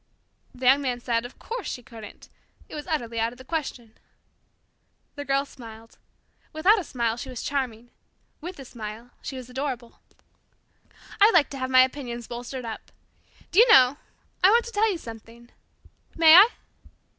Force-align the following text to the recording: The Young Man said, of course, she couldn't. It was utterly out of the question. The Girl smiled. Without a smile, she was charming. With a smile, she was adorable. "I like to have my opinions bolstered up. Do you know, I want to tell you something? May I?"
The 0.55 0.65
Young 0.65 0.81
Man 0.81 0.99
said, 0.99 1.25
of 1.25 1.37
course, 1.37 1.67
she 1.67 1.83
couldn't. 1.83 2.27
It 2.67 2.73
was 2.73 2.87
utterly 2.87 3.19
out 3.19 3.33
of 3.33 3.37
the 3.37 3.43
question. 3.45 3.99
The 5.13 5.25
Girl 5.25 5.45
smiled. 5.45 5.99
Without 6.53 6.79
a 6.79 6.83
smile, 6.83 7.17
she 7.17 7.29
was 7.29 7.43
charming. 7.43 7.91
With 8.41 8.57
a 8.57 8.65
smile, 8.65 9.11
she 9.21 9.35
was 9.37 9.47
adorable. 9.47 9.99
"I 11.21 11.29
like 11.29 11.51
to 11.51 11.57
have 11.59 11.69
my 11.69 11.81
opinions 11.83 12.25
bolstered 12.27 12.65
up. 12.65 12.91
Do 13.51 13.59
you 13.59 13.71
know, 13.71 13.97
I 14.43 14.49
want 14.49 14.65
to 14.65 14.71
tell 14.71 14.91
you 14.91 14.97
something? 14.97 15.51
May 16.17 16.33
I?" 16.33 16.49